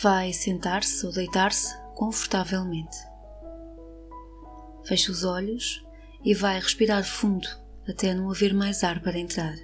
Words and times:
Vai 0.00 0.32
sentar-se 0.32 1.04
ou 1.04 1.12
deitar-se 1.12 1.76
confortavelmente. 1.94 2.96
Feche 4.84 5.10
os 5.10 5.24
olhos 5.24 5.84
e 6.24 6.34
vai 6.34 6.58
respirar 6.60 7.04
fundo 7.04 7.48
até 7.88 8.14
não 8.14 8.30
haver 8.30 8.54
mais 8.54 8.84
ar 8.84 9.00
para 9.00 9.18
entrar. 9.18 9.56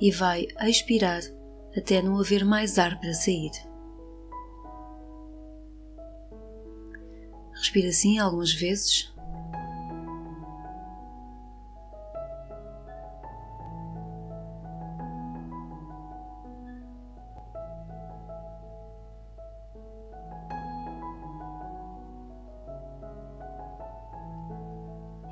E 0.00 0.10
vai 0.10 0.48
expirar 0.62 1.22
até 1.76 2.02
não 2.02 2.18
haver 2.18 2.44
mais 2.44 2.78
ar 2.78 2.98
para 2.98 3.14
sair. 3.14 3.52
Respira 7.52 7.88
assim 7.88 8.18
algumas 8.18 8.52
vezes 8.52 9.13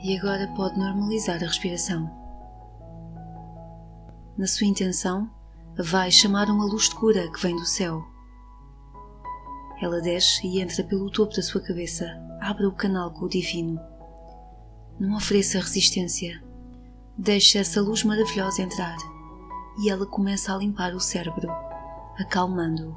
e 0.02 0.18
agora 0.18 0.48
pode 0.48 0.78
normalizar 0.78 1.36
a 1.36 1.46
respiração. 1.46 2.10
Na 4.36 4.46
sua 4.46 4.66
intenção, 4.66 5.30
vai 5.78 6.10
chamar 6.10 6.50
uma 6.50 6.64
luz 6.64 6.88
de 6.88 6.94
cura 6.96 7.30
que 7.30 7.40
vem 7.40 7.54
do 7.54 7.64
céu. 7.64 8.04
Ela 9.80 10.00
desce 10.00 10.46
e 10.46 10.60
entra 10.60 10.82
pelo 10.82 11.10
topo 11.10 11.34
da 11.34 11.42
sua 11.42 11.60
cabeça, 11.60 12.06
abre 12.40 12.66
o 12.66 12.72
canal 12.72 13.12
com 13.12 13.26
o 13.26 13.28
divino. 13.28 13.80
Não 14.98 15.16
ofereça 15.16 15.58
resistência. 15.58 16.42
Deixe 17.16 17.58
essa 17.58 17.80
luz 17.80 18.02
maravilhosa 18.02 18.62
entrar 18.62 18.96
e 19.78 19.90
ela 19.90 20.06
começa 20.06 20.52
a 20.52 20.58
limpar 20.58 20.94
o 20.94 21.00
cérebro, 21.00 21.48
acalmando-o, 22.18 22.96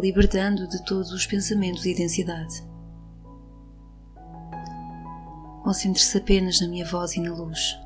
libertando 0.00 0.66
de 0.68 0.84
todos 0.84 1.12
os 1.12 1.26
pensamentos 1.26 1.84
e 1.86 1.94
densidade. 1.94 2.75
Concentre-se 5.66 6.16
apenas 6.16 6.60
na 6.60 6.68
minha 6.68 6.86
voz 6.86 7.16
e 7.16 7.20
na 7.20 7.34
luz. 7.34 7.76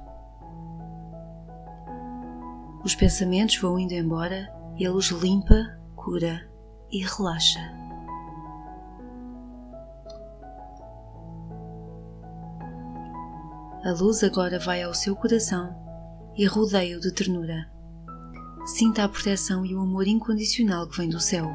Os 2.85 2.95
pensamentos 2.95 3.57
vão 3.57 3.79
indo 3.79 3.95
embora 3.95 4.55
e 4.77 4.85
a 4.85 4.93
luz 4.93 5.07
limpa, 5.07 5.79
cura 5.97 6.47
e 6.93 7.03
relaxa. 7.03 7.59
A 13.83 13.93
luz 13.99 14.23
agora 14.23 14.59
vai 14.59 14.83
ao 14.83 14.93
seu 14.93 15.17
coração 15.17 15.75
e 16.37 16.45
rodeia-o 16.45 17.01
de 17.01 17.11
ternura. 17.15 17.67
Sinta 18.67 19.05
a 19.05 19.09
proteção 19.09 19.65
e 19.65 19.75
o 19.75 19.81
amor 19.81 20.07
incondicional 20.07 20.87
que 20.87 20.99
vem 20.99 21.09
do 21.09 21.19
céu. 21.19 21.47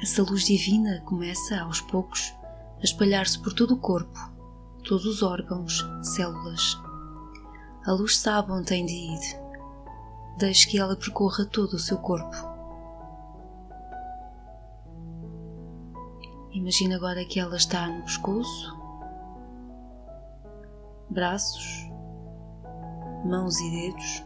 Essa 0.00 0.22
luz 0.22 0.46
divina 0.46 1.02
começa, 1.02 1.60
aos 1.60 1.82
poucos, 1.82 2.32
a 2.78 2.84
espalhar-se 2.84 3.38
por 3.40 3.52
todo 3.52 3.74
o 3.74 3.78
corpo, 3.78 4.18
todos 4.84 5.04
os 5.06 5.22
órgãos, 5.22 5.84
células. 6.02 6.78
A 7.86 7.92
luz 7.92 8.18
sabe 8.18 8.52
onde 8.52 8.66
tem 8.66 8.84
de 8.84 8.92
ir. 8.92 9.20
Deixe 10.38 10.68
que 10.68 10.78
ela 10.78 10.96
percorra 10.96 11.44
todo 11.46 11.74
o 11.74 11.78
seu 11.78 11.98
corpo. 11.98 12.36
Imagina 16.52 16.96
agora 16.96 17.24
que 17.24 17.38
ela 17.38 17.56
está 17.56 17.86
no 17.86 18.02
pescoço, 18.02 18.76
braços, 21.10 21.88
mãos 23.24 23.58
e 23.60 23.70
dedos. 23.70 24.24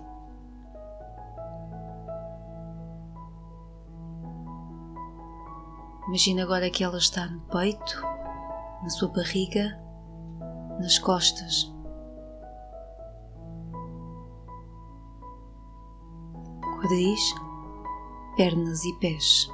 Imagina 6.09 6.43
agora 6.43 6.69
que 6.71 6.83
ela 6.85 6.99
está 6.99 7.27
no 7.27 7.41
peito, 7.43 8.03
na 8.83 8.91
sua 8.91 9.09
barriga, 9.09 9.79
nas 10.81 10.99
costas. 10.99 11.73
Quadris, 16.81 17.35
pernas 18.37 18.85
e 18.85 18.93
pés. 18.99 19.49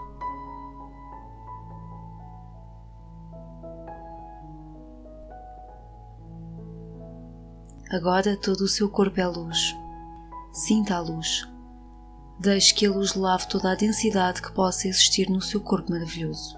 Agora 7.91 8.37
todo 8.37 8.63
o 8.63 8.69
seu 8.69 8.91
corpo 8.91 9.19
é 9.19 9.27
luz. 9.27 9.75
Sinta 10.53 10.97
a 10.97 11.01
luz. 11.01 11.49
Deixe 12.39 12.75
que 12.75 12.87
a 12.87 12.91
luz 12.91 13.15
lave 13.15 13.49
toda 13.49 13.73
a 13.73 13.75
densidade 13.75 14.43
que 14.43 14.53
possa 14.53 14.89
existir 14.89 15.31
no 15.31 15.41
seu 15.41 15.61
corpo 15.61 15.91
maravilhoso. 15.93 16.58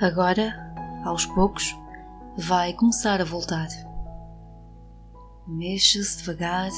Agora, 0.00 0.54
aos 1.04 1.24
poucos, 1.24 1.74
vai 2.36 2.74
começar 2.74 3.18
a 3.18 3.24
voltar. 3.24 3.68
Mexa-se 5.46 6.18
devagar, 6.18 6.70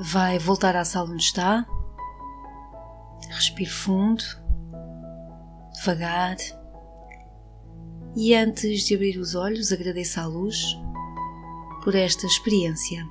vai 0.00 0.38
voltar 0.38 0.76
à 0.76 0.84
sala 0.84 1.10
onde 1.10 1.22
está. 1.22 1.66
Respire 3.30 3.70
fundo, 3.70 4.22
devagar. 5.78 6.36
E 8.14 8.34
antes 8.34 8.82
de 8.82 8.94
abrir 8.94 9.16
os 9.16 9.34
olhos, 9.34 9.72
agradeça 9.72 10.20
à 10.20 10.26
luz 10.26 10.76
por 11.82 11.94
esta 11.94 12.26
experiência. 12.26 13.02